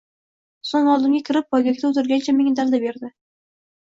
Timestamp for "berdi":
2.89-3.13